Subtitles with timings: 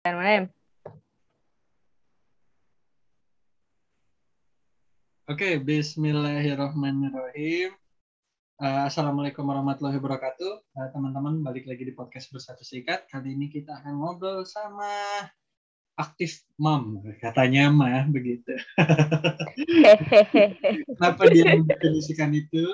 [0.00, 0.48] Bismillahirrahmanirrahim.
[5.28, 7.76] Oke, Bismillahirrahmanirrahim.
[8.56, 10.52] Uh, Assalamualaikum warahmatullahi wabarakatuh.
[10.72, 13.12] Uh, teman-teman, balik lagi di podcast Bersatu Sikat.
[13.12, 14.88] Kali ini kita akan ngobrol sama
[16.00, 18.56] aktif mom, katanya mah begitu.
[20.96, 22.64] Kenapa dia mendefinisikan itu?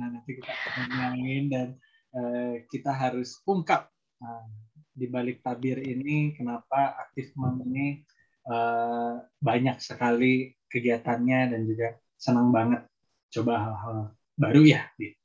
[0.00, 1.76] Nah, nanti kita akan ngomongin dan
[2.16, 3.92] uh, kita harus ungkap
[4.24, 4.48] uh,
[4.94, 8.06] di balik tabir ini kenapa aktif mom ini
[8.46, 12.86] uh, banyak sekali kegiatannya dan juga senang banget
[13.34, 13.98] coba hal-hal
[14.38, 15.18] baru ya gitu.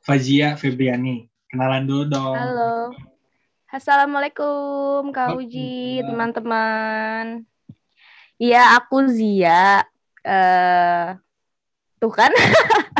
[0.00, 2.36] Fazia Febriani, kenalan dulu dong.
[2.40, 2.96] Halo.
[3.68, 7.44] Assalamualaikum Kak Uji, teman-teman.
[8.40, 9.84] Iya, aku Zia.
[10.24, 11.12] Uh,
[12.00, 12.32] tuh kan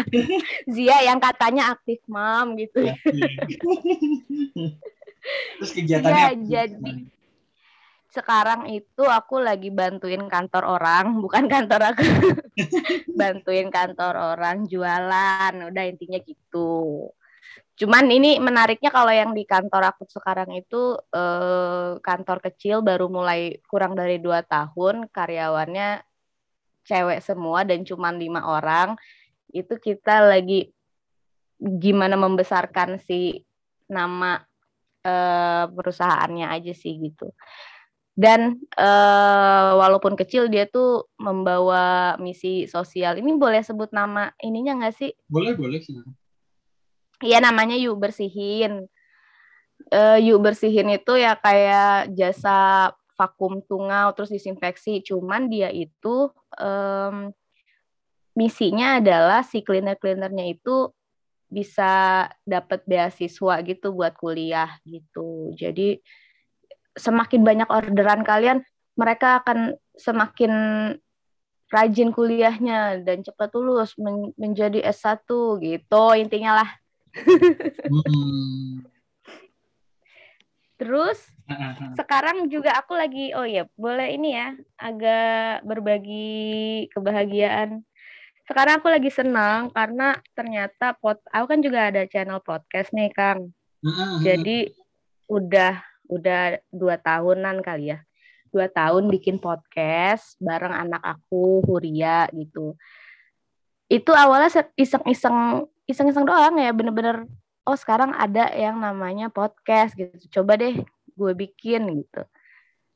[0.75, 2.84] Zia yang katanya aktif mam gitu.
[5.29, 5.55] Iya.
[5.61, 6.93] Terus kegiatannya ya, jadi
[8.09, 12.05] sekarang itu aku lagi bantuin kantor orang, bukan kantor aku.
[13.15, 17.07] bantuin kantor orang jualan, udah intinya gitu.
[17.79, 23.63] Cuman ini menariknya kalau yang di kantor aku sekarang itu eh, kantor kecil baru mulai
[23.70, 26.03] kurang dari dua tahun, karyawannya
[26.89, 28.98] cewek semua dan cuman lima orang.
[29.53, 30.75] Itu kita lagi
[31.59, 33.47] gimana membesarkan si
[33.87, 34.48] nama
[35.09, 37.33] eh, perusahaannya aja sih gitu.
[38.19, 43.14] Dan uh, walaupun kecil dia tuh membawa misi sosial.
[43.14, 45.14] Ini boleh sebut nama ininya nggak sih?
[45.31, 46.03] Boleh boleh sih
[47.23, 48.86] iya namanya yuk bersihin.
[49.89, 55.03] Uh, yuk bersihin itu ya kayak jasa vakum tungau terus disinfeksi.
[55.03, 57.31] Cuman dia itu um,
[58.34, 60.91] misinya adalah si cleaner cleanernya itu
[61.49, 66.01] bisa dapat beasiswa gitu buat kuliah gitu jadi
[66.99, 68.67] semakin banyak orderan kalian,
[68.99, 70.53] mereka akan semakin
[71.71, 75.25] rajin kuliahnya dan cepat lulus men menjadi S1
[75.63, 76.70] gitu intinya lah.
[77.87, 78.85] hmm.
[80.79, 81.19] Terus
[81.98, 87.83] sekarang juga aku lagi oh ya boleh ini ya agak berbagi kebahagiaan.
[88.48, 93.53] Sekarang aku lagi senang karena ternyata pot aku kan juga ada channel podcast nih Kang.
[94.25, 94.73] Jadi
[95.29, 95.77] udah
[96.09, 98.01] udah dua tahunan kali ya.
[98.48, 102.73] Dua tahun bikin podcast bareng anak aku Huria gitu.
[103.85, 104.48] Itu awalnya
[104.81, 107.29] iseng-iseng iseng-iseng doang ya bener-bener
[107.69, 110.41] oh sekarang ada yang namanya podcast gitu.
[110.41, 110.73] Coba deh
[111.13, 112.25] gue bikin gitu.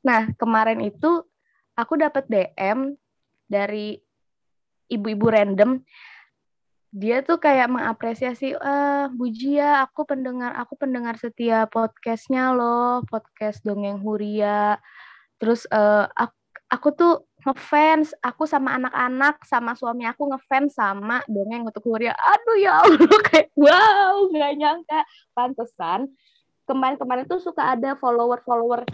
[0.01, 1.21] Nah kemarin itu
[1.77, 2.97] aku dapat DM
[3.45, 4.01] dari
[4.91, 5.83] ibu-ibu random
[6.93, 13.65] dia tuh kayak mengapresiasi eh Bu Jia aku pendengar aku pendengar setia podcastnya loh podcast
[13.65, 14.77] dongeng Huria.
[15.41, 16.37] Terus uh, aku,
[16.69, 17.13] aku tuh
[17.43, 22.13] ngefans aku sama anak-anak sama suami aku ngefans sama dongeng untuk Huria.
[22.13, 25.01] Aduh ya Allah kayak wow nggak nyangka.
[25.33, 26.13] Pantesan
[26.69, 28.85] kemarin-kemarin tuh suka ada follower-follower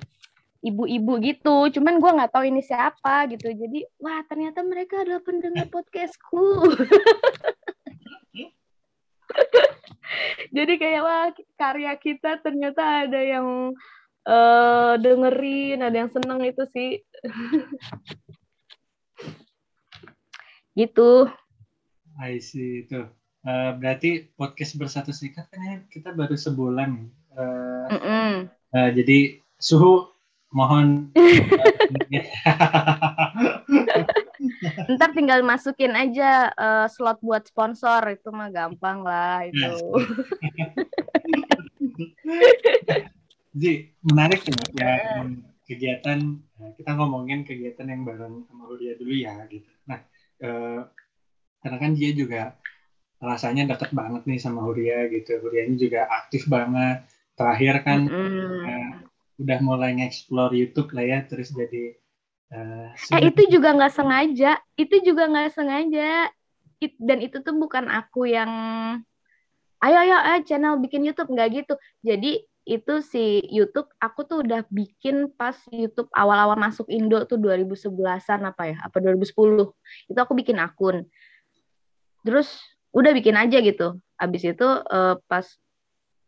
[0.59, 1.71] ibu-ibu gitu.
[1.79, 3.51] Cuman gue nggak tahu ini siapa gitu.
[3.51, 6.67] Jadi wah ternyata mereka adalah pendengar podcastku.
[10.55, 13.77] Jadi kayak wah karya kita ternyata ada yang
[14.25, 16.99] uh, dengerin ada yang seneng itu sih.
[20.77, 21.27] Gitu.
[22.19, 23.03] I see itu.
[23.43, 25.75] Uh, berarti podcast bersatu serikat kan ya?
[25.91, 28.33] Kita baru sebulan uh, mm -mm.
[28.69, 30.08] Uh, jadi suhu
[30.49, 31.13] mohon
[34.89, 39.69] Ntar tinggal masukin aja uh, slot buat sponsor itu mah gampang lah itu.
[43.53, 44.93] Jadi menarik ya, ya
[45.67, 49.69] kegiatan eh, kita ngomongin kegiatan yang bareng sama Huria dulu ya gitu.
[49.85, 49.99] Nah,
[50.41, 50.87] uh,
[51.59, 52.55] karena kan dia juga
[53.19, 55.37] rasanya deket banget nih sama Huria gitu.
[55.43, 57.03] Huria ini juga aktif banget.
[57.35, 58.98] Terakhir kan mm -hmm.
[59.39, 61.95] Udah mulai nge-explore YouTube lah ya, terus jadi
[62.49, 66.33] Uh, eh itu juga nggak sengaja, itu juga nggak sengaja.
[66.81, 68.49] It, dan itu tuh bukan aku yang
[69.85, 71.77] ayo ayo ayo channel bikin YouTube nggak gitu.
[72.01, 78.41] Jadi itu si YouTube aku tuh udah bikin pas YouTube awal-awal masuk Indo tuh 2011-an
[78.41, 78.77] apa ya?
[78.81, 79.69] Apa 2010.
[80.09, 81.05] Itu aku bikin akun.
[82.25, 82.49] Terus
[82.89, 83.93] udah bikin aja gitu.
[84.17, 85.45] Habis itu uh, pas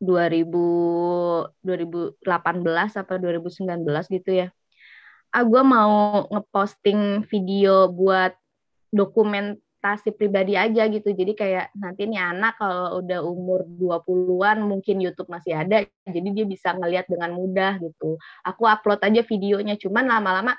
[0.01, 2.17] 2000 2018
[2.97, 4.47] apa 2019 gitu ya
[5.31, 8.35] ah gue mau ngeposting video buat
[8.91, 11.09] dokumen ekspektasi pribadi aja gitu.
[11.09, 16.45] Jadi kayak nanti nih anak kalau udah umur 20-an mungkin YouTube masih ada, jadi dia
[16.45, 18.21] bisa ngelihat dengan mudah gitu.
[18.45, 20.53] Aku upload aja videonya, cuman lama-lama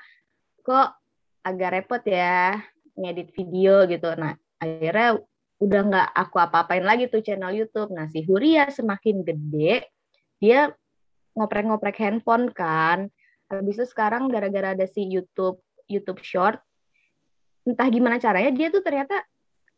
[0.59, 0.99] kok
[1.47, 2.59] agak repot ya
[2.99, 4.11] ngedit video gitu.
[4.19, 5.23] Nah, akhirnya
[5.63, 7.95] udah nggak aku apa-apain lagi tuh channel YouTube.
[7.95, 9.87] Nah, si Huria semakin gede,
[10.43, 10.75] dia
[11.39, 13.07] ngoprek-ngoprek handphone kan.
[13.47, 16.59] Habis itu sekarang gara-gara ada si YouTube YouTube Short,
[17.63, 19.23] entah gimana caranya dia tuh ternyata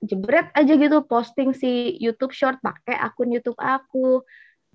[0.01, 4.25] jebret aja gitu posting si YouTube Short pakai akun YouTube aku.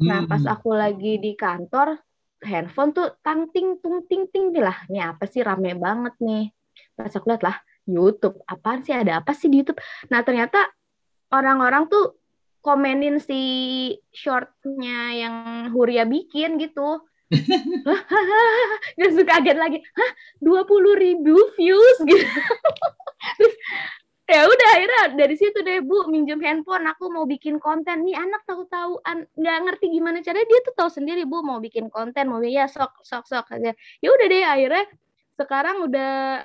[0.01, 0.55] Nah, pas hmm.
[0.55, 2.01] aku lagi di kantor,
[2.41, 4.89] handphone tuh tang ting tung ting ting lah.
[4.89, 6.49] Ini apa sih rame banget nih.
[6.97, 8.41] Pas aku lihat lah, YouTube.
[8.49, 9.81] Apaan sih ada apa sih di YouTube?
[10.09, 10.73] Nah, ternyata
[11.31, 12.21] orang-orang tuh
[12.61, 13.43] komenin si
[14.13, 15.35] shortnya yang
[15.73, 17.01] Huria bikin gitu.
[18.99, 19.79] Gak suka kaget lagi.
[19.97, 20.13] Hah,
[20.43, 20.67] 20
[20.99, 22.27] ribu views gitu.
[23.39, 23.55] Terus
[24.31, 26.91] ya udah akhirnya dari situ deh bu minjem handphone.
[26.91, 28.03] Aku mau bikin konten.
[28.03, 29.01] Nih anak tahu-tahu
[29.39, 30.47] nggak ngerti gimana caranya.
[30.47, 32.29] Dia tuh tahu sendiri bu mau bikin konten.
[32.29, 33.73] Mau ya sok sok sok aja.
[34.03, 34.85] Ya udah deh akhirnya
[35.39, 36.45] sekarang udah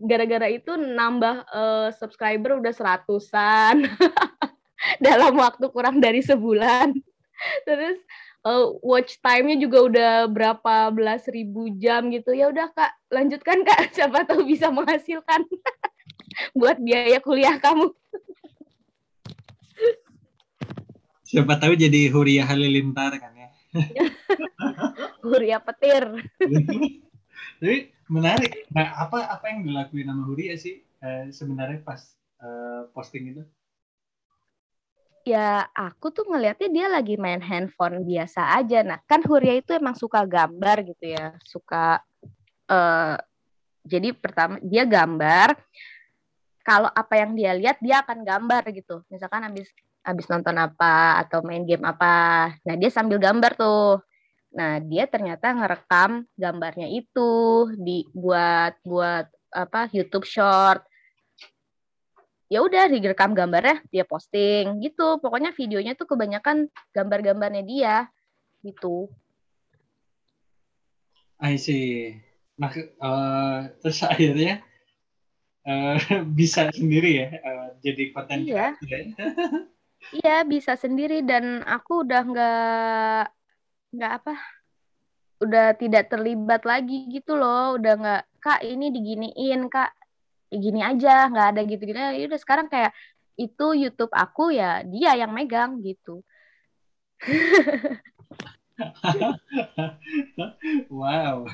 [0.00, 3.84] gara-gara itu nambah uh, subscriber udah seratusan
[5.04, 6.96] dalam waktu kurang dari sebulan
[7.68, 8.00] terus
[8.44, 13.88] uh, watch time-nya juga udah berapa belas ribu jam gitu ya udah kak lanjutkan kak
[13.96, 15.44] siapa tahu bisa menghasilkan
[16.54, 17.90] buat biaya kuliah kamu.
[21.26, 23.50] Siapa tahu jadi Huria Halilintar kan ya.
[25.22, 26.26] Huria petir.
[27.62, 28.66] Jadi menarik.
[28.74, 32.02] Nah, apa apa yang dilakuin sama Huria sih eh, sebenarnya pas
[32.42, 33.42] eh, posting itu?
[35.22, 38.82] Ya, aku tuh ngelihatnya dia lagi main handphone biasa aja.
[38.82, 42.02] Nah, kan Huria itu emang suka gambar gitu ya, suka
[42.66, 43.16] uh,
[43.84, 45.56] jadi pertama dia gambar
[46.62, 49.68] kalau apa yang dia lihat dia akan gambar gitu misalkan habis
[50.04, 54.00] habis nonton apa atau main game apa nah dia sambil gambar tuh
[54.50, 57.30] nah dia ternyata ngerekam gambarnya itu
[57.78, 60.86] dibuat buat apa YouTube Short.
[62.50, 65.22] Ya udah direkam gambarnya dia posting gitu.
[65.22, 67.96] Pokoknya videonya tuh kebanyakan gambar-gambarnya dia
[68.66, 69.06] gitu.
[71.38, 72.18] I see.
[72.58, 74.66] Nah uh, terus akhirnya
[75.62, 75.94] uh,
[76.38, 78.74] bisa sendiri ya uh, jadi konten iya.
[78.82, 78.98] Ya?
[80.26, 81.22] iya bisa sendiri.
[81.22, 83.24] Dan aku udah nggak
[83.94, 84.34] nggak apa.
[85.40, 87.76] Udah tidak terlibat lagi gitu loh.
[87.78, 89.92] Udah nggak kak ini diginiin kak.
[90.50, 92.90] Ya gini aja nggak ada gitu gitu ya udah sekarang kayak
[93.38, 96.22] itu YouTube aku ya dia yang megang gitu.
[100.88, 101.44] Wow.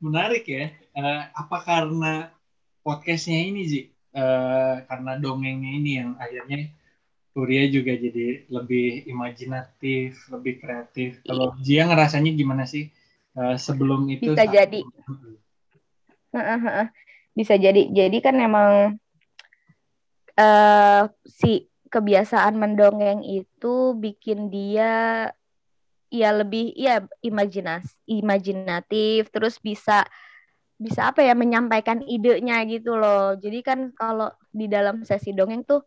[0.00, 0.72] Menarik ya.
[0.96, 2.32] Uh, apa karena
[2.80, 3.84] podcastnya ini sih,
[4.16, 6.72] uh, karena dongengnya ini yang akhirnya
[7.40, 11.24] Kuria juga jadi lebih imajinatif, lebih kreatif.
[11.24, 12.92] Kalau Jia ngerasanya gimana sih
[13.32, 14.36] uh, sebelum itu?
[14.36, 14.84] Bisa jadi.
[17.32, 17.88] Bisa jadi.
[17.88, 19.00] Jadi kan emang
[20.36, 25.32] uh, si kebiasaan mendongeng itu bikin dia
[26.12, 30.04] ya lebih ya imajinas imajinatif terus bisa
[30.76, 35.86] bisa apa ya menyampaikan idenya gitu loh jadi kan kalau di dalam sesi dongeng tuh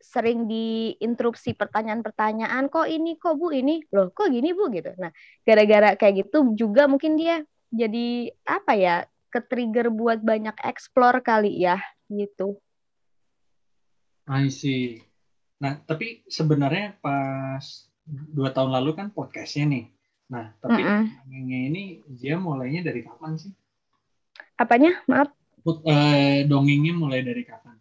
[0.00, 5.12] sering diinterupsi pertanyaan-pertanyaan kok ini kok bu ini loh kok gini bu gitu nah
[5.44, 8.96] gara-gara kayak gitu juga mungkin dia jadi apa ya
[9.30, 11.78] ke trigger buat banyak explore kali ya
[12.08, 12.58] gitu
[14.26, 15.04] I see
[15.60, 19.84] nah tapi sebenarnya pas dua tahun lalu kan podcastnya nih.
[20.30, 21.66] Nah, tapi mm -mm.
[21.70, 23.52] ini dia mulainya dari kapan sih?
[24.54, 25.02] Apanya?
[25.10, 25.34] Maaf.
[25.66, 27.76] Uh, dongengnya mulai dari kapan?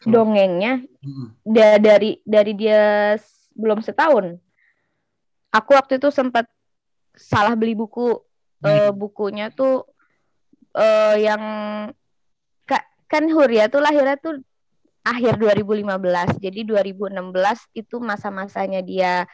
[0.00, 1.26] Dongengnya mm -mm.
[1.44, 3.14] Da dari dari dia
[3.52, 4.40] belum setahun.
[5.52, 6.48] Aku waktu itu sempat
[7.16, 8.20] salah beli buku.
[8.60, 9.88] Uh, bukunya tuh
[10.76, 11.40] uh, yang
[13.10, 14.38] kan Huria tuh lahirnya tuh
[15.02, 16.38] akhir 2015.
[16.38, 17.18] Jadi 2016
[17.74, 19.26] itu masa-masanya dia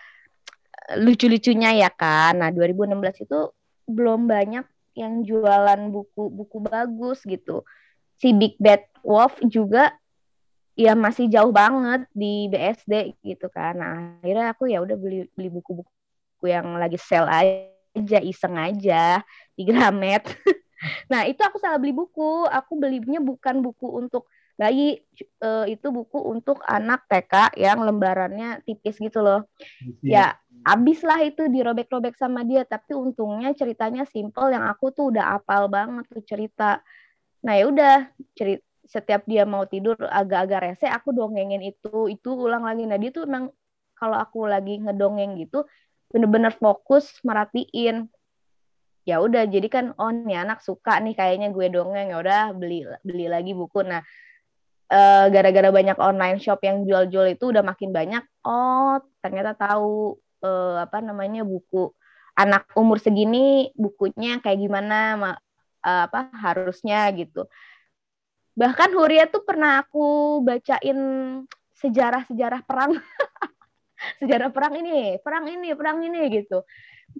[0.88, 2.40] eh, lucu-lucunya ya kan.
[2.40, 3.38] Nah, 2016 itu
[3.84, 4.64] belum banyak
[4.96, 7.62] yang jualan buku-buku bagus gitu.
[8.16, 9.92] Si Big Bad Wolf juga
[10.76, 13.80] ya masih jauh banget di BSD gitu kan.
[13.80, 19.24] Nah, akhirnya aku ya udah beli beli buku-buku yang lagi sell aja, iseng aja
[19.56, 20.28] di Gramet.
[21.10, 22.44] nah, itu aku salah beli buku.
[22.52, 25.00] Aku belinya bukan buku untuk bayi
[25.44, 29.48] uh, itu buku untuk anak TK yang lembarannya tipis gitu loh.
[30.04, 35.40] Ya, abis lah itu dirobek-robek sama dia, tapi untungnya ceritanya simple yang aku tuh udah
[35.40, 36.84] apal banget tuh cerita.
[37.40, 37.96] Nah ya udah
[38.36, 42.86] cerita setiap dia mau tidur agak-agak rese aku dongengin itu itu ulang lagi.
[42.86, 43.50] Nah dia tuh emang
[43.98, 45.66] kalau aku lagi ngedongeng gitu
[46.10, 48.06] bener-bener fokus merhatiin.
[49.06, 52.14] Ya udah jadi kan oh nih anak suka nih kayaknya gue dongeng.
[52.14, 53.82] Ya udah beli beli lagi buku.
[53.82, 54.02] Nah
[54.86, 60.14] gara gara-gara banyak online shop yang jual-jual itu udah makin banyak oh ternyata tahu
[60.46, 61.90] uh, apa namanya buku
[62.38, 65.18] anak umur segini bukunya kayak gimana
[65.82, 67.50] uh, apa harusnya gitu
[68.56, 70.98] bahkan Huria tuh pernah aku bacain
[71.76, 72.96] sejarah-sejarah perang.
[74.20, 76.64] Sejarah perang ini perang ini perang ini gitu.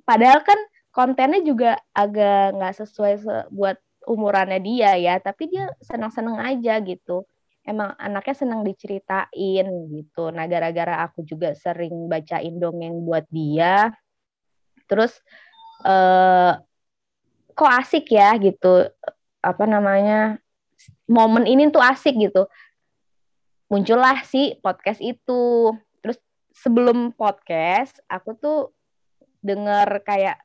[0.04, 0.56] Padahal kan
[0.92, 3.14] kontennya juga agak nggak sesuai
[3.52, 3.76] buat
[4.06, 7.24] umurannya dia ya tapi dia senang-senang aja gitu.
[7.64, 10.32] Emang anaknya senang diceritain gitu.
[10.32, 13.92] Nah gara-gara aku juga sering bacain dongeng buat dia
[14.86, 15.16] terus
[15.84, 16.52] eh,
[17.56, 18.88] kok asik ya gitu.
[19.40, 20.40] Apa namanya
[21.06, 22.50] momen ini tuh asik gitu.
[23.70, 25.74] Muncullah si podcast itu.
[26.02, 26.18] Terus
[26.54, 28.58] sebelum podcast aku tuh
[29.42, 30.42] denger kayak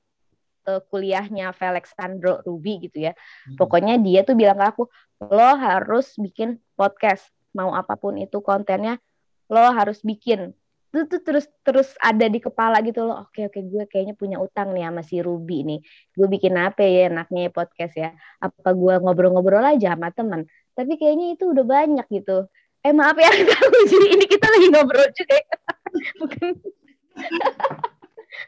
[0.70, 3.14] uh, kuliahnya Felix Sandro Ruby gitu ya.
[3.14, 3.58] Hmm.
[3.58, 4.84] pokoknya dia tuh bilang ke aku
[5.26, 7.30] lo harus bikin podcast.
[7.52, 8.96] Mau apa pun itu kontennya
[9.52, 10.56] lo harus bikin
[10.92, 13.24] itu tuh terus terus ada di kepala gitu loh.
[13.24, 15.80] Oke oke gue kayaknya punya utang nih sama si Ruby nih.
[16.12, 18.12] Gue bikin apa ya enaknya podcast ya?
[18.44, 20.44] Apa gue ngobrol-ngobrol aja sama teman
[20.76, 22.48] tapi kayaknya itu udah banyak gitu.
[22.82, 23.30] Eh maaf ya
[23.92, 25.56] jadi ini kita lagi ngobrol juga ya.
[26.20, 26.52] bukan.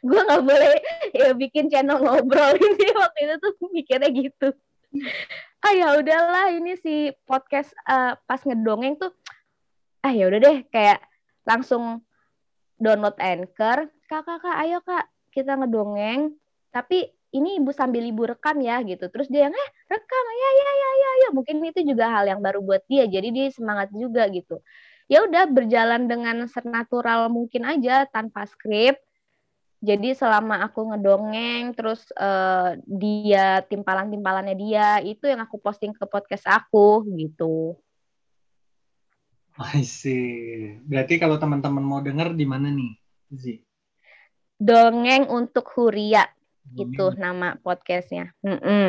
[0.08, 0.80] Gue nggak boleh
[1.12, 2.88] ya bikin channel ngobrol ini.
[2.96, 4.56] Waktu itu tuh mikirnya gitu.
[5.64, 9.12] Ah ya udahlah ini si podcast uh, pas ngedongeng tuh
[10.04, 11.00] ah ya udah deh kayak
[11.48, 12.04] langsung
[12.78, 16.38] download Anchor, kakak kak ayo kak kita ngedongeng,
[16.70, 19.10] tapi ini ibu sambil ibu rekam ya gitu.
[19.10, 22.40] Terus dia yang eh rekam ya ya ya ya ya mungkin itu juga hal yang
[22.40, 24.62] baru buat dia, jadi dia semangat juga gitu.
[25.12, 28.96] Ya udah berjalan dengan senatural mungkin aja tanpa skrip.
[29.84, 36.48] Jadi selama aku ngedongeng, terus uh, dia timpalan-timpalannya dia, itu yang aku posting ke podcast
[36.48, 37.76] aku gitu.
[39.62, 40.82] I see.
[40.82, 42.98] Berarti kalau teman-teman mau dengar di mana nih,
[43.30, 43.56] Zi?
[44.58, 46.26] Dongeng untuk Huria.
[46.66, 46.90] Dongeng.
[46.90, 48.34] Itu nama podcastnya.
[48.42, 48.88] Mm -mm.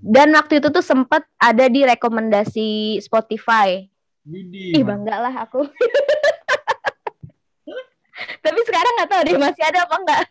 [0.00, 3.84] Dan waktu itu tuh sempat ada di rekomendasi Spotify.
[4.22, 5.66] Widih, Ih bangga lah aku.
[8.44, 10.22] Tapi sekarang nggak tahu deh masih ada apa enggak.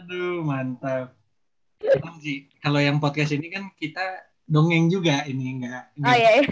[0.00, 1.12] Aduh mantap.
[2.64, 5.84] Kalau yang podcast ini kan kita dongeng juga ini enggak.
[6.00, 6.30] Oh iya.
[6.40, 6.44] iya.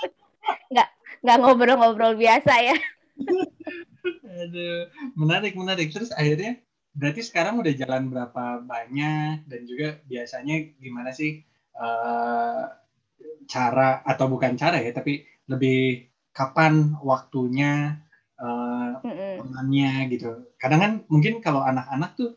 [0.70, 0.88] enggak
[1.24, 2.76] enggak ngobrol-ngobrol biasa ya.
[4.44, 5.88] Aduh, menarik menarik.
[5.90, 6.60] Terus akhirnya
[6.94, 11.42] berarti sekarang udah jalan berapa banyak dan juga biasanya gimana sih
[11.74, 12.70] uh,
[13.48, 18.00] cara atau bukan cara ya, tapi lebih kapan waktunya
[18.40, 20.10] uh, mm -mm.
[20.12, 20.54] gitu.
[20.60, 22.36] Kadang kan mungkin kalau anak-anak tuh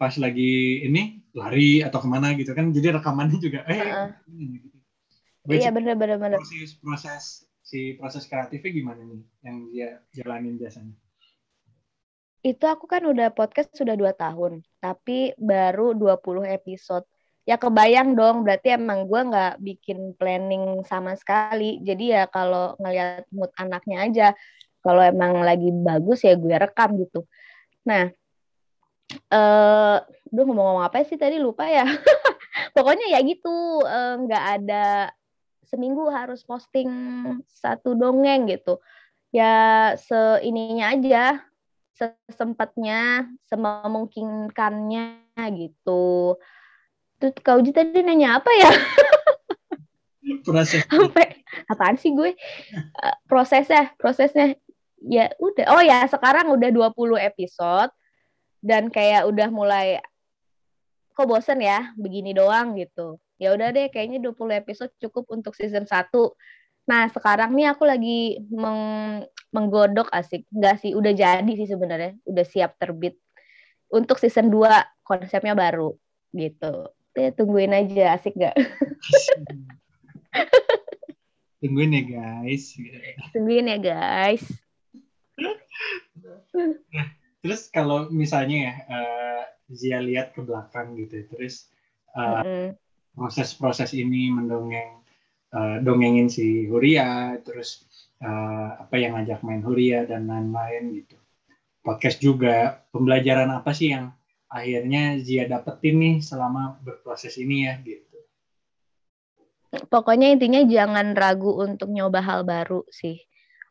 [0.00, 2.70] pas lagi ini lari atau ke mana gitu kan.
[2.74, 5.54] Jadi rekamannya juga eh uh -uh.
[5.54, 6.38] iya bener bener bener.
[6.38, 7.24] proses proses
[7.64, 10.94] si proses kreatifnya gimana nih yang dia jalanin biasanya?
[12.40, 17.04] Itu aku kan udah podcast sudah dua tahun tapi baru 20 episode.
[17.48, 21.80] Ya kebayang dong berarti emang gue nggak bikin planning sama sekali.
[21.84, 24.28] Jadi ya kalau ngeliat mood anaknya aja
[24.80, 27.28] kalau emang lagi bagus ya gue rekam gitu.
[27.84, 28.08] Nah
[29.10, 29.98] eh uh,
[30.30, 31.38] ngomong-ngomong apa sih tadi?
[31.42, 31.84] Lupa ya.
[32.76, 33.82] Pokoknya ya gitu.
[33.82, 34.86] Eh, nggak uh, ada
[35.66, 36.90] seminggu harus posting
[37.46, 38.82] satu dongeng gitu.
[39.30, 41.38] Ya seininya aja
[41.94, 45.06] sesempatnya sememungkinkannya
[45.54, 46.38] gitu.
[47.20, 48.70] Tuh kau tadi nanya apa ya?
[50.46, 52.32] Proses sampai apaan sih gue?
[52.96, 54.56] Uh, prosesnya prosesnya.
[55.00, 55.66] Ya udah.
[55.74, 57.92] Oh ya sekarang udah 20 episode
[58.60, 60.00] dan kayak udah mulai
[61.16, 63.20] kok bosen ya begini doang gitu.
[63.40, 66.08] Ya udah deh kayaknya 20 episode cukup untuk season 1
[66.88, 70.48] nah sekarang nih aku lagi meng menggodok asik.
[70.52, 72.16] Enggak sih udah jadi sih sebenarnya.
[72.24, 73.20] Udah siap terbit
[73.92, 74.68] untuk season 2
[75.04, 75.96] konsepnya baru
[76.32, 76.88] gitu.
[77.18, 78.54] Ya, tungguin aja asik gak
[81.60, 82.78] tungguin ya guys.
[83.34, 84.46] Tungguin ya guys.
[86.54, 87.06] nah,
[87.40, 89.42] Terus kalau misalnya ya uh,
[89.72, 91.72] Zia lihat ke belakang gitu, terus
[92.12, 92.68] uh, mm-hmm.
[93.16, 95.00] proses-proses ini mendongeng
[95.56, 97.86] uh, dongengin si Huria, terus
[98.20, 101.16] uh, apa yang ngajak main Huria dan lain-lain gitu.
[101.80, 104.12] Podcast juga pembelajaran apa sih yang
[104.52, 108.08] akhirnya Zia dapetin nih selama berproses ini ya gitu.
[109.70, 113.22] pokoknya intinya jangan ragu untuk nyoba hal baru sih.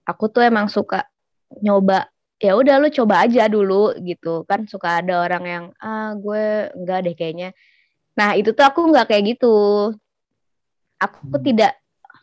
[0.07, 1.05] Aku tuh emang suka
[1.59, 2.07] nyoba
[2.39, 4.47] ya udah lu coba aja dulu gitu.
[4.47, 7.49] Kan suka ada orang yang ah gue enggak deh kayaknya.
[8.15, 9.55] Nah itu tuh aku nggak kayak gitu.
[10.99, 11.43] Aku hmm.
[11.43, 11.75] tidak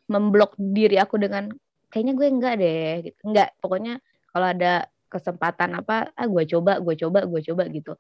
[0.09, 1.53] memblok diri aku dengan
[1.93, 2.93] kayaknya gue enggak deh.
[3.13, 3.19] Gitu.
[3.29, 4.01] Enggak pokoknya
[4.33, 7.93] kalau ada kesempatan apa ah gue coba gue coba gue coba gitu.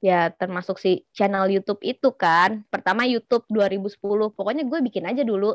[0.00, 2.64] Ya termasuk si channel YouTube itu kan.
[2.72, 4.00] Pertama YouTube 2010
[4.32, 5.52] pokoknya gue bikin aja dulu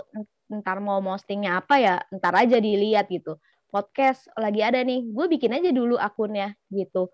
[0.61, 3.41] ntar mau postingnya apa ya ntar aja dilihat gitu
[3.73, 7.09] podcast lagi ada nih gue bikin aja dulu akunnya gitu.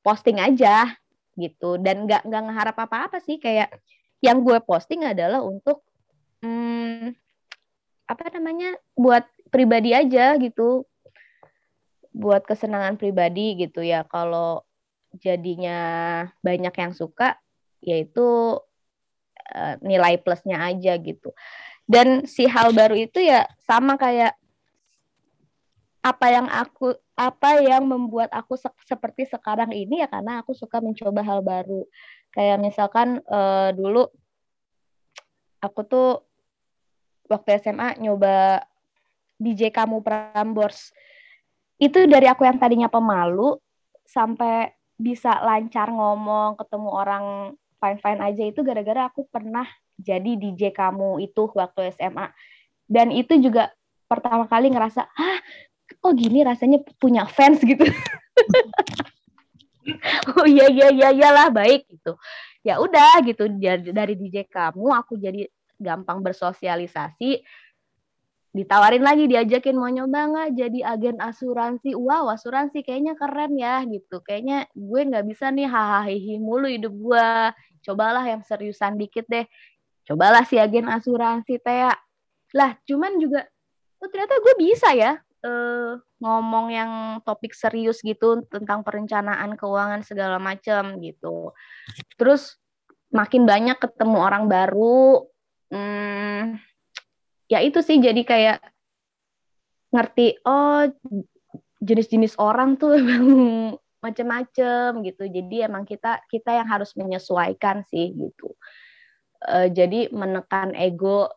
[0.00, 0.88] Posting aja
[1.36, 1.76] gitu.
[1.76, 3.68] Dan nggak nggak ngeharap apa-apa sih kayak
[4.24, 5.84] yang gue posting adalah untuk
[6.40, 7.12] hmm,
[8.08, 10.88] apa namanya buat pribadi aja gitu.
[12.16, 14.08] Buat kesenangan pribadi gitu ya.
[14.08, 14.64] Kalau
[15.12, 15.78] jadinya
[16.40, 17.36] banyak yang suka
[17.84, 18.56] yaitu
[19.52, 21.36] uh, nilai plusnya aja gitu.
[21.84, 24.36] Dan si hal baru itu ya sama kayak
[26.08, 30.80] apa yang aku apa yang membuat aku se seperti sekarang ini ya karena aku suka
[30.80, 31.84] mencoba hal baru.
[32.32, 34.08] Kayak misalkan uh, dulu
[35.60, 36.08] aku tuh
[37.28, 38.64] waktu SMA nyoba
[39.36, 40.94] DJ kamu Prambors.
[41.76, 43.60] Itu dari aku yang tadinya pemalu
[44.08, 47.24] sampai bisa lancar ngomong ketemu orang
[47.78, 49.62] fine fine aja itu gara-gara aku pernah
[49.94, 52.34] jadi DJ kamu itu waktu SMA
[52.90, 53.70] dan itu juga
[54.10, 55.38] pertama kali ngerasa ah
[56.04, 57.84] oh gini rasanya punya fans gitu.
[60.36, 62.20] Oh iya iya iya iyalah baik gitu.
[62.60, 63.48] Ya udah gitu
[63.88, 65.48] dari DJ kamu aku jadi
[65.80, 67.40] gampang bersosialisasi.
[68.52, 71.96] Ditawarin lagi diajakin mau nyoba nggak jadi agen asuransi?
[71.96, 74.20] Wow asuransi kayaknya keren ya gitu.
[74.20, 77.28] Kayaknya gue nggak bisa nih hahaha mulu hidup gue
[77.88, 79.48] cobalah yang seriusan dikit deh.
[80.04, 81.96] Cobalah si agen asuransi teh
[82.56, 83.44] lah cuman juga
[84.00, 86.92] oh ternyata gue bisa ya uh, ngomong yang
[87.22, 91.54] topik serius gitu tentang perencanaan keuangan segala macam gitu.
[92.18, 92.58] Terus
[93.14, 95.24] makin banyak ketemu orang baru,
[95.72, 96.58] hmm,
[97.48, 98.58] ya itu sih jadi kayak
[99.88, 100.84] ngerti oh
[101.80, 102.98] jenis-jenis orang tuh
[104.04, 105.24] macem-macem gitu.
[105.26, 108.54] Jadi emang kita kita yang harus menyesuaikan sih gitu.
[109.38, 111.30] Uh, jadi menekan ego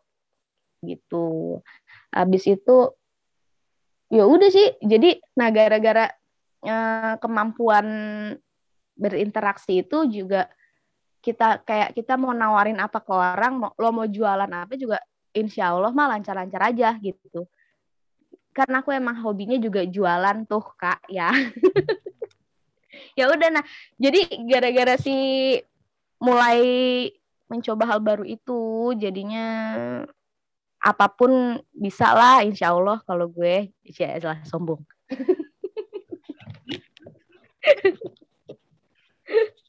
[0.82, 1.58] gitu.
[2.10, 2.90] Habis itu
[4.12, 4.68] ya udah sih.
[4.84, 6.12] Jadi nah gara-gara
[6.68, 7.86] uh, kemampuan
[8.92, 10.52] berinteraksi itu juga
[11.24, 15.00] kita kayak kita mau nawarin apa ke orang mau, lo mau jualan apa juga
[15.32, 17.48] insya Allah mah lancar-lancar aja gitu.
[18.52, 21.32] Karena aku emang hobinya juga jualan tuh kak ya.
[23.16, 23.64] Ya udah nah
[23.96, 25.16] jadi gara-gara si
[26.20, 26.60] mulai
[27.48, 29.46] mencoba hal baru itu jadinya
[30.82, 34.82] apa pun bisa lah insya Allah kalau gue ya lah sombong.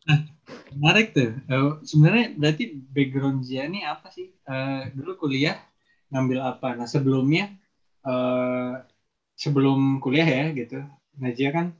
[0.09, 0.19] Nah,
[0.73, 1.37] menarik tuh.
[1.45, 4.33] Uh, sebenarnya berarti background Zia ini apa sih?
[4.49, 5.61] Uh, dulu kuliah
[6.09, 6.73] ngambil apa?
[6.73, 7.53] Nah sebelumnya
[8.01, 8.81] uh,
[9.37, 10.81] sebelum kuliah ya gitu.
[11.21, 11.77] Najia kan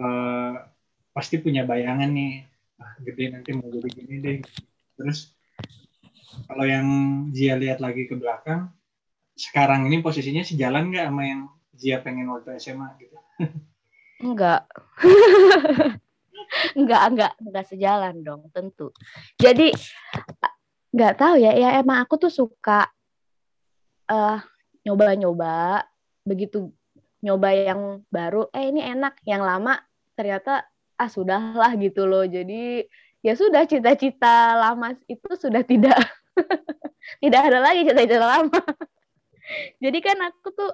[0.00, 0.64] uh,
[1.12, 2.48] pasti punya bayangan nih.
[2.80, 4.38] Ah, gede nanti mau jadi gini deh.
[4.96, 5.35] Terus
[6.46, 6.86] kalau yang
[7.32, 8.70] Zia lihat lagi ke belakang,
[9.36, 11.42] sekarang ini posisinya sejalan nggak sama yang
[11.76, 13.16] Zia pengen waktu SMA gitu?
[14.24, 14.64] Enggak.
[16.78, 18.92] enggak, enggak, enggak sejalan dong, tentu.
[19.36, 19.76] Jadi
[20.96, 22.88] nggak tahu ya, ya emang aku tuh suka
[24.08, 24.40] uh,
[24.88, 25.84] nyoba-nyoba,
[26.24, 26.72] begitu
[27.20, 29.76] nyoba yang baru, eh ini enak, yang lama
[30.16, 30.64] ternyata
[30.96, 32.24] ah sudahlah gitu loh.
[32.24, 32.88] Jadi
[33.20, 36.00] ya sudah cita-cita lama itu sudah tidak
[37.22, 38.60] tidak ada lagi cerita-cerita lama.
[39.84, 40.72] Jadi kan aku tuh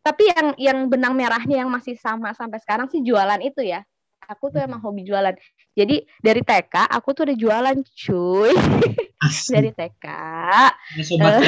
[0.00, 3.84] tapi yang yang benang merahnya yang masih sama sampai sekarang sih jualan itu ya.
[4.30, 5.34] Aku tuh emang hobi jualan.
[5.74, 8.54] Jadi dari TK aku tuh udah jualan cuy.
[9.52, 10.06] Dari TK
[11.20, 11.42] uh,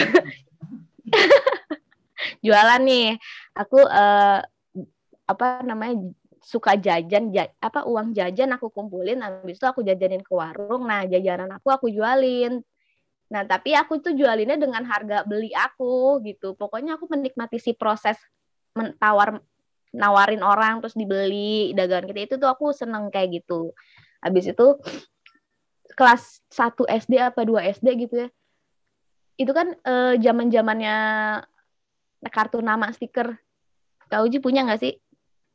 [2.44, 3.16] jualan nih.
[3.56, 4.42] Aku uh,
[5.24, 6.12] apa namanya
[6.42, 7.30] suka jajan
[7.62, 10.84] apa uang jajan aku kumpulin habis itu aku jajanin ke warung.
[10.84, 12.60] Nah jajanan aku aku jualin
[13.32, 16.52] Nah, tapi aku tuh jualinnya dengan harga beli aku gitu.
[16.52, 18.20] Pokoknya aku menikmati si proses
[18.76, 19.40] mentawar
[19.92, 23.72] nawarin orang terus dibeli dagangan kita itu tuh aku seneng kayak gitu.
[24.20, 24.66] Habis itu
[25.96, 28.28] kelas 1 SD apa 2 SD gitu ya.
[29.40, 30.96] Itu kan eh, zaman-zamannya
[32.28, 33.32] kartu nama stiker.
[34.12, 35.00] Kau Uji punya nggak sih?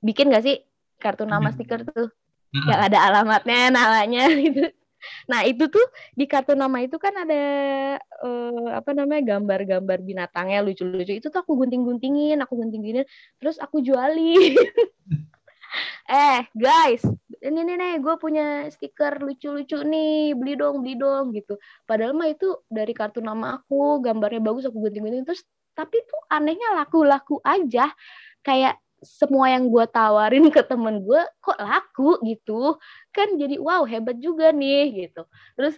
[0.01, 0.65] Bikin nggak sih
[0.97, 2.09] kartu nama stiker tuh?
[2.57, 4.65] Yang ada alamatnya, namanya gitu
[5.29, 5.85] nah itu tuh
[6.17, 7.43] di kartu nama itu kan ada
[8.25, 11.13] uh, apa namanya gambar-gambar binatangnya lucu-lucu.
[11.17, 13.07] Itu tuh aku gunting-guntingin aku gunting-guntingin
[13.39, 14.55] terus aku jualin.
[16.07, 17.03] Eh guys
[17.43, 20.33] ini nih nih gue punya stiker lucu-lucu nih.
[20.33, 21.59] Beli dong beli dong gitu.
[21.85, 25.27] Padahal mah itu dari kartu nama aku gambarnya bagus aku gunting-gunting.
[25.27, 25.43] Terus
[25.77, 27.91] tapi tuh anehnya laku-laku aja.
[28.41, 32.75] Kayak semua yang gue tawarin ke temen gue kok laku gitu?
[33.13, 35.25] Kan jadi wow hebat juga nih gitu.
[35.53, 35.77] Terus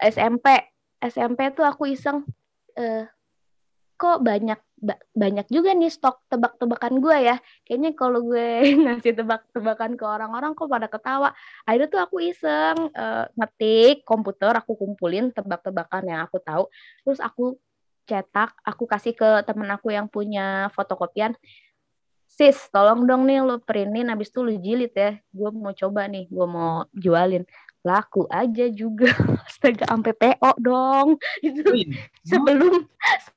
[0.00, 0.62] SMP
[0.98, 2.26] SMP tuh aku iseng
[2.74, 3.06] eh,
[3.98, 7.36] kok banyak ba banyak juga nih stok tebak-tebakan gue ya.
[7.66, 8.48] Kayaknya kalau gue
[8.86, 11.34] ngasih tebak-tebakan ke orang-orang kok pada ketawa.
[11.66, 16.70] Akhirnya tuh aku iseng uh, ngetik komputer aku kumpulin tebak-tebakan yang aku tahu.
[17.02, 17.58] Terus aku
[18.08, 21.36] cetak aku kasih ke temen aku yang punya fotokopian
[22.28, 25.16] sis tolong dong nih lo printin habis itu lo jilid ya.
[25.32, 27.42] Gue mau coba nih gue mau jualin.
[27.82, 29.08] Laku aja juga.
[29.48, 31.16] Astaga sampai PO dong.
[31.46, 31.64] Itu
[32.22, 32.84] sebelum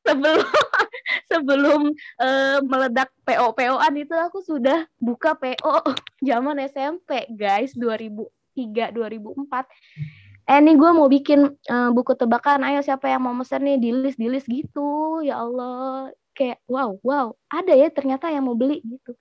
[0.04, 0.44] sebelum
[1.32, 1.82] sebelum
[2.20, 10.60] uh, meledak PO PO-an itu aku sudah buka PO zaman SMP guys 2003 2004 eh
[10.60, 12.68] nih gue mau bikin uh, buku tebakan.
[12.68, 15.24] Ayo siapa yang mau mesen nih di list di list gitu.
[15.24, 19.14] Ya Allah kayak wow wow ada ya ternyata yang mau beli gitu.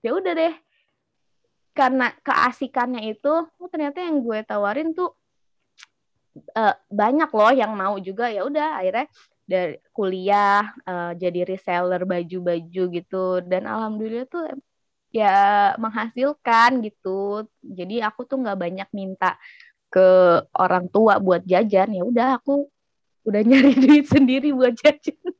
[0.00, 0.54] Ya udah deh.
[1.76, 5.12] Karena keasikannya itu oh, ternyata yang gue tawarin tuh
[6.56, 8.32] uh, banyak loh yang mau juga.
[8.32, 9.06] Ya udah akhirnya
[9.46, 13.26] dari kuliah uh, jadi reseller baju-baju gitu.
[13.44, 14.44] Dan alhamdulillah tuh
[15.12, 17.44] ya menghasilkan gitu.
[17.60, 19.36] Jadi aku tuh nggak banyak minta
[19.92, 21.92] ke orang tua buat jajan.
[21.92, 22.68] Ya udah aku
[23.26, 25.35] udah nyari duit sendiri buat jajan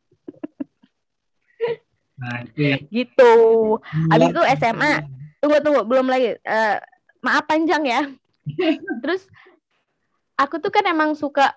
[2.17, 2.77] Nah, itu ya.
[2.89, 3.33] gitu.
[4.09, 4.93] Habis itu SMA.
[5.41, 6.41] Tunggu tunggu, belum lagi.
[6.43, 6.77] Uh,
[7.21, 8.03] maaf panjang ya.
[9.05, 9.29] Terus
[10.41, 11.53] aku tuh kan emang suka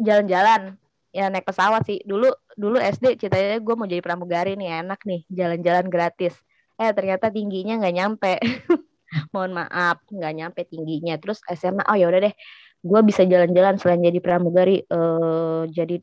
[0.00, 0.80] jalan-jalan.
[1.14, 2.00] Ya naik pesawat sih.
[2.02, 6.34] Dulu dulu SD ceritanya gue mau jadi pramugari nih, enak nih, jalan-jalan gratis.
[6.80, 8.32] Eh ternyata tingginya nggak nyampe.
[9.32, 11.14] Mohon maaf, nggak nyampe tingginya.
[11.22, 12.34] Terus SMA, oh ya udah deh,
[12.82, 16.02] gue bisa jalan-jalan selain jadi pramugari, uh, jadi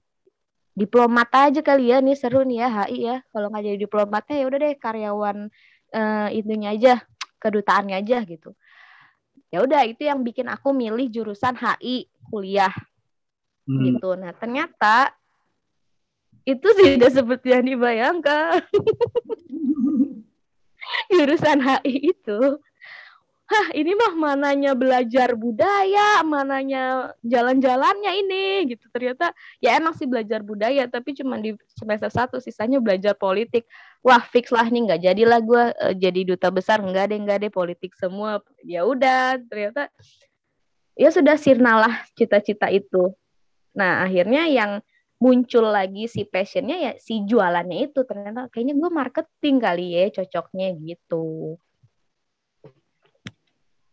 [0.71, 3.17] diplomat aja kali ya nih seru nih ya HI ya.
[3.31, 5.37] Kalau nggak jadi diplomatnya ya udah deh karyawan
[5.93, 6.93] uh, itunya aja
[7.41, 8.55] kedutaannya aja gitu.
[9.51, 12.71] Ya udah itu yang bikin aku milih jurusan HI kuliah.
[13.67, 13.83] Hmm.
[13.85, 14.17] gitu.
[14.17, 15.13] Nah ternyata
[16.47, 18.65] itu tidak seperti yang dibayangkan.
[21.13, 22.39] Jurusan HI itu
[23.51, 28.87] hah ini mah mananya belajar budaya, mananya jalan-jalannya ini gitu.
[28.87, 33.67] Ternyata ya emang sih belajar budaya, tapi cuma di semester satu sisanya belajar politik.
[33.99, 37.51] Wah fix lah nih nggak jadilah gue uh, jadi duta besar, nggak deh nggak deh
[37.51, 38.39] politik semua.
[38.63, 39.91] Ya udah ternyata
[40.95, 43.11] ya sudah sirnalah cita-cita itu.
[43.75, 44.79] Nah akhirnya yang
[45.21, 50.73] muncul lagi si passionnya ya si jualannya itu ternyata kayaknya gue marketing kali ya cocoknya
[50.81, 51.59] gitu.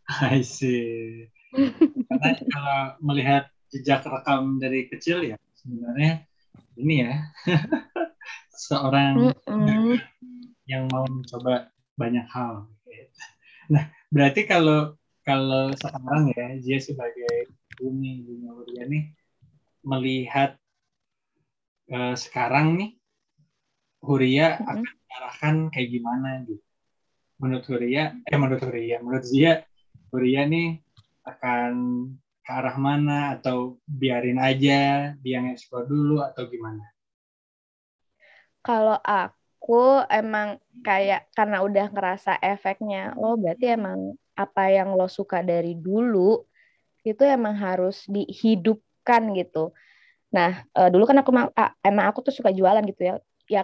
[0.33, 1.29] I see.
[2.09, 6.25] Karena kalau melihat jejak rekam dari kecil ya sebenarnya
[6.81, 7.13] ini ya
[8.65, 9.97] seorang mm -mm.
[10.65, 12.65] yang mau mencoba banyak hal.
[13.69, 19.13] Nah, berarti kalau kalau sekarang ya dia sebagai bumi dunia Huria nih
[19.85, 20.57] melihat
[21.93, 22.91] uh, sekarang nih
[24.01, 24.71] Huria mm -hmm.
[24.73, 26.65] akan diarahkan kayak gimana gitu.
[27.39, 29.63] Menurut Huria, eh menurut Huria, menurut Zia
[30.09, 30.81] Huria nih
[31.25, 31.71] akan
[32.41, 36.81] ke arah mana atau biarin aja dia ngeksplor dulu atau gimana?
[38.65, 45.45] Kalau aku emang kayak karena udah ngerasa efeknya, oh berarti emang apa yang lo suka
[45.45, 46.41] dari dulu
[47.05, 49.71] itu emang harus dihidupkan gitu.
[50.33, 51.31] Nah, uh, dulu kan aku
[51.85, 53.13] emang aku tuh suka jualan gitu ya.
[53.49, 53.63] Ya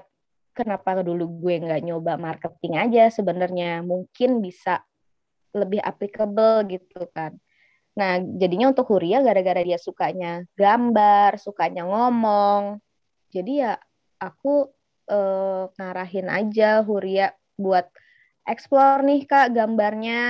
[0.56, 4.82] kenapa dulu gue nggak nyoba marketing aja sebenarnya mungkin bisa
[5.56, 7.40] lebih applicable gitu kan.
[7.96, 12.84] Nah, jadinya untuk Huria gara-gara dia sukanya gambar, sukanya ngomong.
[13.32, 13.80] Jadi ya
[14.20, 14.68] aku
[15.08, 17.88] eh, ngarahin aja Huria buat
[18.44, 20.22] explore nih Kak gambarnya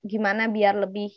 [0.00, 1.12] gimana biar lebih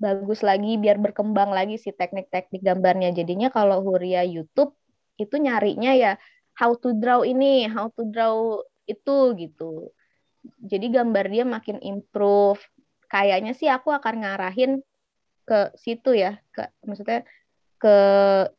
[0.00, 3.14] bagus lagi, biar berkembang lagi si teknik-teknik gambarnya.
[3.14, 4.74] Jadinya kalau Huria YouTube
[5.22, 6.12] itu nyarinya ya
[6.58, 8.58] how to draw ini, how to draw
[8.90, 9.94] itu gitu
[10.60, 12.60] jadi gambar dia makin improve
[13.10, 14.72] kayaknya sih aku akan ngarahin
[15.44, 17.26] ke situ ya ke maksudnya
[17.80, 17.96] ke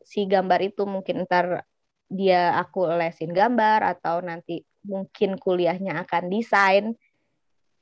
[0.02, 1.64] si gambar itu mungkin ntar
[2.12, 6.84] dia aku lesin gambar atau nanti mungkin kuliahnya akan desain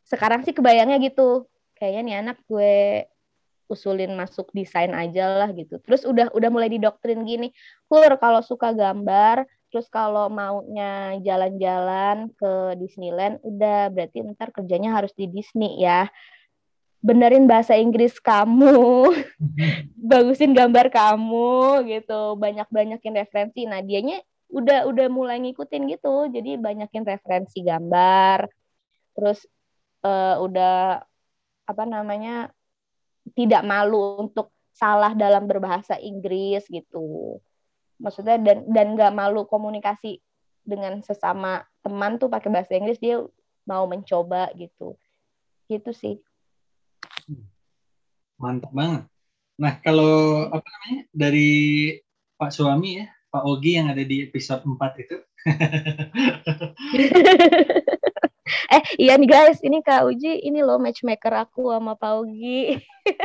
[0.07, 3.09] sekarang sih kebayangnya gitu kayaknya nih anak gue
[3.71, 5.79] usulin masuk desain aja lah gitu.
[5.87, 7.55] Terus udah udah mulai didoktrin gini,
[7.87, 15.15] Kur kalau suka gambar, terus kalau maunya jalan-jalan ke Disneyland, udah berarti ntar kerjanya harus
[15.15, 16.11] di Disney ya.
[17.01, 19.09] Benerin bahasa Inggris kamu,
[20.11, 23.65] bagusin gambar kamu gitu, banyak-banyakin referensi.
[23.65, 24.21] Nah dianya
[24.53, 28.51] udah udah mulai ngikutin gitu, jadi banyakin referensi gambar,
[29.17, 29.47] terus
[30.05, 31.01] uh, udah
[31.65, 32.51] apa namanya
[33.39, 37.39] tidak malu untuk salah dalam berbahasa Inggris gitu
[38.01, 40.25] maksudnya dan dan nggak malu komunikasi
[40.65, 43.21] dengan sesama teman tuh pakai bahasa Inggris dia
[43.69, 44.97] mau mencoba gitu.
[45.69, 46.17] Gitu sih.
[48.41, 49.05] Mantap banget.
[49.61, 51.53] Nah kalau apa namanya dari
[52.41, 55.17] Pak suami ya Pak Ogi yang ada di episode 4 itu.
[58.71, 62.79] Eh iya nih guys ini Kak Uji ini loh matchmaker aku sama Pak Ogi.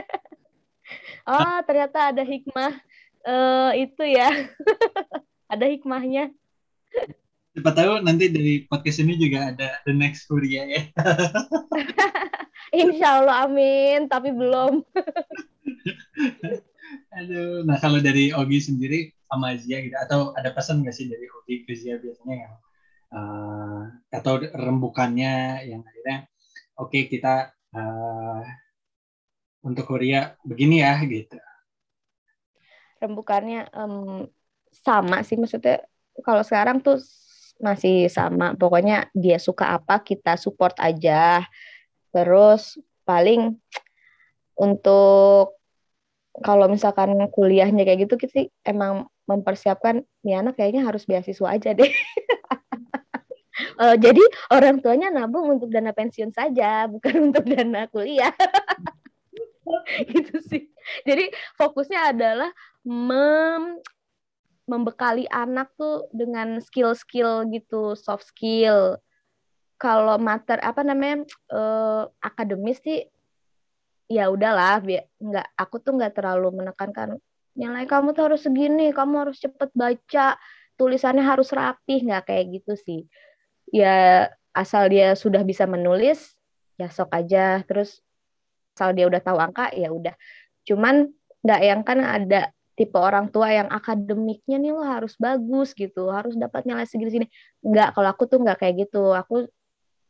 [1.25, 2.77] Oh ternyata ada hikmah
[3.25, 4.29] uh, itu ya.
[5.51, 6.33] Ada hikmahnya.
[7.55, 10.83] Siapa tahu nanti dari podcast ini juga ada the next Furia ya.
[12.83, 14.11] Insya Allah amin.
[14.11, 14.83] Tapi belum.
[17.15, 21.31] Aduh nah kalau dari Ogi sendiri sama Zia gitu atau ada pesan nggak sih dari
[21.31, 22.53] Ogi ke Zia biasanya yang
[23.15, 26.27] uh, atau rembukannya yang akhirnya
[26.75, 28.43] oke okay, kita uh,
[29.63, 31.39] untuk Korea begini ya gitu.
[33.05, 34.25] Rembukannya um,
[34.73, 35.85] sama sih maksudnya
[36.25, 36.99] kalau sekarang tuh
[37.61, 41.45] masih sama pokoknya dia suka apa kita support aja
[42.11, 42.75] terus
[43.07, 43.55] paling
[44.59, 45.55] untuk
[46.43, 51.91] kalau misalkan kuliahnya kayak gitu kita emang mempersiapkan nih anak kayaknya harus beasiswa aja deh
[53.79, 58.33] uh, jadi orang tuanya nabung untuk dana pensiun saja, bukan untuk dana kuliah.
[60.13, 60.69] gitu sih.
[61.07, 62.51] Jadi fokusnya adalah
[62.85, 63.81] mem
[64.65, 68.97] membekali anak tuh dengan skill-skill gitu, soft skill.
[69.77, 73.05] Kalau mater apa namanya uh, akademis sih
[74.09, 74.81] ya udahlah,
[75.21, 77.21] nggak aku tuh nggak terlalu menekankan
[77.55, 80.35] nilai kamu tuh harus segini, kamu harus cepet baca,
[80.75, 83.01] tulisannya harus rapih, nggak kayak gitu sih.
[83.71, 86.35] Ya asal dia sudah bisa menulis
[86.75, 87.63] ya sok aja.
[87.63, 88.03] Terus
[88.75, 90.13] asal dia udah tahu angka ya udah.
[90.67, 91.09] Cuman
[91.41, 96.35] nggak yang kan ada tipe orang tua yang akademiknya nih lo harus bagus gitu harus
[96.35, 97.27] dapat nilai segini sini
[97.63, 99.15] nggak kalau aku tuh nggak kayak gitu.
[99.15, 99.47] Aku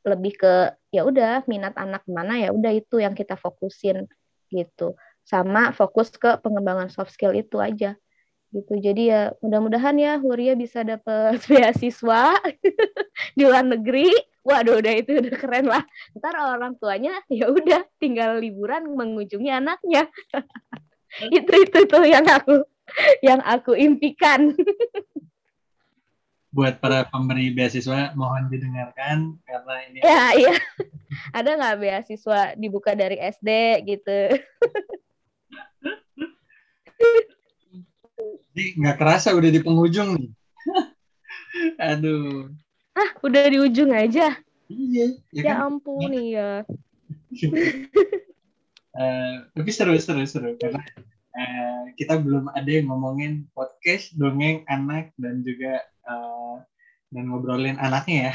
[0.05, 0.53] lebih ke
[0.93, 4.05] ya udah minat anak mana ya udah itu yang kita fokusin
[4.53, 4.97] gitu.
[5.25, 7.97] Sama fokus ke pengembangan soft skill itu aja
[8.53, 8.73] gitu.
[8.77, 12.37] Jadi ya mudah-mudahan ya Huria bisa dapat beasiswa
[13.37, 14.13] di luar negeri.
[14.45, 15.81] Waduh udah itu udah keren lah.
[16.13, 20.05] Ntar orang tuanya ya udah tinggal liburan mengunjungi anaknya
[21.37, 22.63] itu itu tuh yang aku
[23.23, 24.51] yang aku impikan
[26.55, 30.55] buat para pemberi beasiswa mohon didengarkan karena ini ya iya
[31.37, 33.49] ada nggak beasiswa dibuka dari SD
[33.83, 34.39] gitu
[38.55, 40.31] Jadi nggak kerasa udah di penghujung nih.
[41.75, 42.47] Aduh.
[42.95, 44.31] Ah, udah di ujung aja.
[44.71, 45.19] Iya.
[45.35, 45.75] Ya, ya kan?
[45.75, 46.63] ampun ya.
[48.95, 50.55] Uh, tapi seru seru seru.
[50.57, 50.81] Karena
[51.35, 56.63] uh, kita belum ada yang ngomongin podcast dongeng anak dan juga uh,
[57.13, 58.33] dan ngobrolin anaknya ya.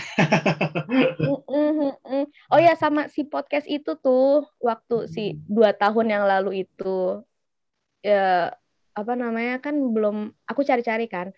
[2.53, 7.20] oh ya sama si podcast itu tuh waktu si dua tahun yang lalu itu.
[8.01, 8.57] Ya
[8.96, 11.33] apa namanya kan belum aku cari-cari kan.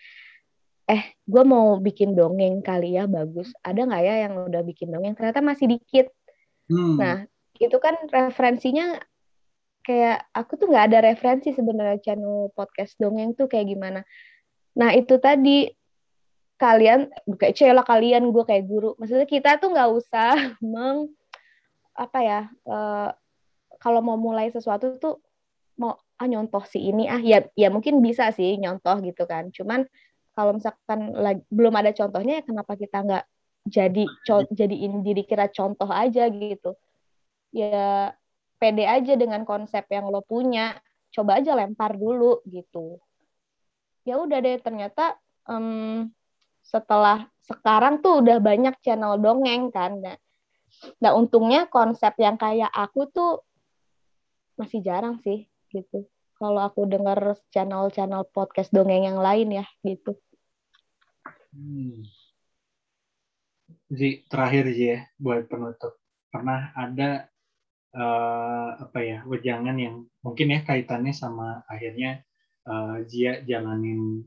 [0.86, 3.50] Eh gue mau bikin dongeng kali ya bagus.
[3.62, 5.14] Ada nggak ya yang udah bikin dongeng?
[5.18, 6.10] Ternyata masih dikit.
[6.70, 6.96] Hmm.
[6.96, 7.16] nah
[7.58, 8.96] itu kan referensinya
[9.82, 14.00] kayak aku tuh nggak ada referensi sebenarnya channel podcast dongeng tuh kayak gimana.
[14.78, 15.68] Nah itu tadi
[16.56, 18.94] kalian kayak cela kalian gue kayak guru.
[18.96, 20.30] Maksudnya kita tuh nggak usah
[20.72, 21.10] meng
[21.92, 23.12] apa ya uh,
[23.76, 25.20] kalau mau mulai sesuatu tuh
[25.76, 27.18] mau ah nyontoh si ini ah.
[27.18, 29.50] Ya ya mungkin bisa sih nyontoh gitu kan.
[29.50, 29.84] Cuman
[30.32, 33.24] kalau misalkan lagi, belum ada contohnya ya kenapa kita nggak
[33.62, 34.04] jadi
[34.50, 36.78] jadiin diri kira contoh aja gitu.
[37.52, 38.16] Ya
[38.62, 40.78] pede aja dengan konsep yang lo punya
[41.10, 43.02] coba aja lempar dulu gitu
[44.06, 45.18] ya udah deh ternyata
[45.50, 46.06] um,
[46.62, 50.18] setelah sekarang tuh udah banyak channel dongeng kan nah,
[51.02, 53.42] nah untungnya konsep yang kayak aku tuh
[54.54, 56.06] masih jarang sih gitu
[56.42, 60.18] kalau aku dengar channel-channel podcast dongeng yang lain ya gitu.
[61.54, 62.02] Hmm.
[63.86, 66.02] Ji, terakhir Ji ya buat penutup.
[66.34, 67.30] Pernah ada
[67.96, 72.24] uh, apa ya wejangan yang mungkin ya kaitannya sama akhirnya
[72.68, 74.24] uh, Jia jalanin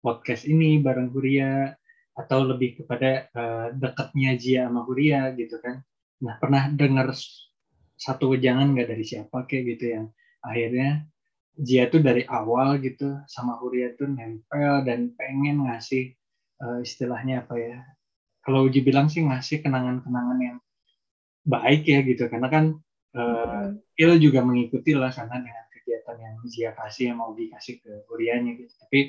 [0.00, 1.74] podcast ini bareng Huria
[2.16, 5.80] atau lebih kepada uh, dekatnya Jia sama Huria gitu kan.
[6.20, 7.14] Nah pernah dengar
[8.00, 10.06] satu wejangan nggak dari siapa kayak gitu yang
[10.40, 11.04] akhirnya
[11.60, 16.16] Jia tuh dari awal gitu sama Huria tuh nempel dan pengen ngasih
[16.64, 17.78] uh, istilahnya apa ya
[18.40, 20.58] kalau Uji bilang sih ngasih kenangan-kenangan yang
[21.44, 22.26] baik ya gitu.
[22.28, 22.64] Karena kan
[23.16, 27.92] uh, Il juga mengikuti lah karena dengan kegiatan yang Jia kasih yang mau dikasih ke
[28.08, 28.72] Hurianya gitu.
[28.80, 29.00] Tapi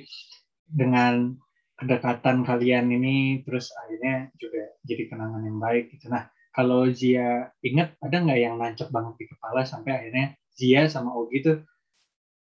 [0.68, 1.36] dengan
[1.82, 6.14] kedekatan kalian ini terus akhirnya juga jadi kenangan yang baik gitu.
[6.14, 11.16] Nah kalau Zia ingat ada nggak yang nancep banget di kepala sampai akhirnya Zia sama
[11.16, 11.58] Ogi tuh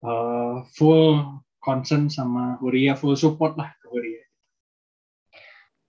[0.05, 4.22] uh, full concern sama Huria, full support lah ke Huria.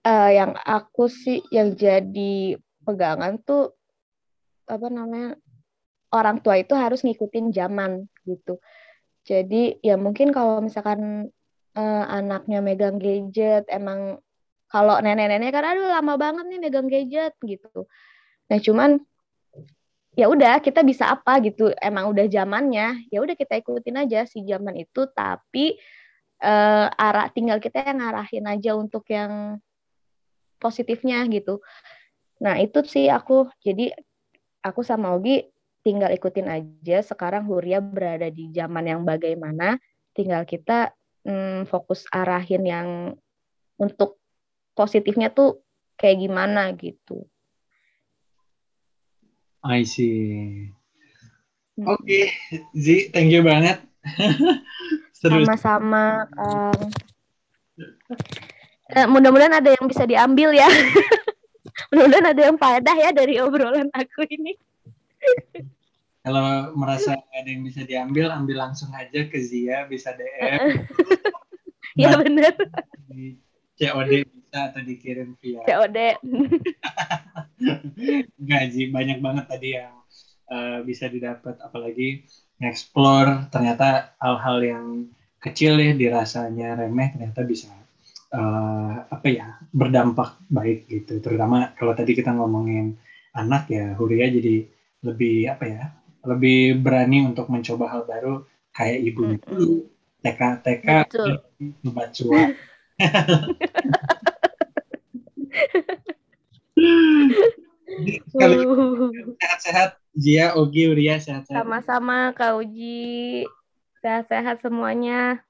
[0.02, 3.74] Uh, yang aku sih yang jadi pegangan tuh
[4.68, 5.38] apa namanya
[6.12, 8.60] orang tua itu harus ngikutin zaman gitu.
[9.22, 11.30] Jadi ya mungkin kalau misalkan
[11.78, 14.18] uh, anaknya megang gadget emang
[14.72, 17.84] kalau nenek-nenek kan aduh lama banget nih megang gadget gitu.
[18.48, 19.00] Nah, cuman
[20.16, 21.72] ya udah kita bisa apa gitu.
[21.76, 25.76] Emang udah zamannya, ya udah kita ikutin aja si zaman itu tapi
[26.40, 29.60] uh, arah tinggal kita yang ngarahin aja untuk yang
[30.56, 31.60] positifnya gitu.
[32.42, 33.94] Nah, itu sih aku jadi
[34.62, 35.42] aku sama Ogi
[35.82, 37.02] tinggal ikutin aja.
[37.02, 39.76] Sekarang Huria berada di zaman yang bagaimana,
[40.14, 40.94] tinggal kita
[41.26, 42.88] hmm, fokus arahin yang
[43.76, 44.22] untuk
[44.72, 45.60] positifnya tuh
[45.98, 47.26] kayak gimana gitu.
[49.62, 50.70] I see.
[51.78, 51.86] Hmm.
[51.94, 52.24] Oke, okay.
[52.74, 53.82] Zi, thank you banget.
[55.18, 56.26] Sama-sama.
[58.92, 60.68] Eh, mudah-mudahan ada yang bisa diambil ya.
[61.90, 64.56] mudah-mudahan ada yang faedah ya dari obrolan aku ini.
[66.22, 70.86] Kalau merasa ada yang bisa diambil, ambil langsung aja ke Zia, bisa DM.
[72.02, 72.54] ya benar.
[73.74, 75.98] COD bisa atau dikirim via COD.
[78.48, 79.94] Gaji banyak banget tadi yang
[80.46, 82.22] uh, bisa didapat apalagi
[82.62, 84.86] explore ternyata hal-hal yang
[85.42, 87.74] kecil ya dirasanya remeh ternyata bisa
[88.32, 92.96] uh, apa ya berdampak baik gitu terutama kalau tadi kita ngomongin
[93.36, 94.66] anak ya Huria jadi
[95.04, 95.84] lebih apa ya
[96.26, 99.86] lebih berani untuk mencoba hal baru kayak ibunya dulu
[100.24, 102.50] TK TK cuan
[109.40, 111.56] sehat-sehat Jia, Ogi, Uria sehat-sehat.
[111.64, 113.48] Sama-sama Kak Uji.
[114.04, 115.40] Sehat-sehat semuanya.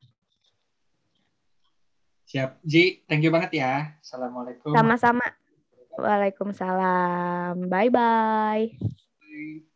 [2.33, 2.64] Siap.
[2.64, 3.92] Ji, thank you banget ya.
[4.01, 4.73] Assalamualaikum.
[4.73, 5.27] Sama-sama.
[6.01, 7.68] Waalaikumsalam.
[7.68, 8.73] Bye-bye.
[8.73, 9.71] bye bye